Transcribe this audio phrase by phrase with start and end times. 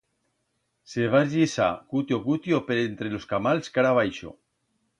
[0.93, 4.35] Se va esllisar cutio-cutio, per entre los camals cara baixo.